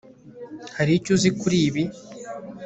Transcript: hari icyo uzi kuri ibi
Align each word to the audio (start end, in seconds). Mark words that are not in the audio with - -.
hari 0.77 0.91
icyo 0.97 1.11
uzi 1.15 1.29
kuri 1.39 1.57
ibi 1.67 1.83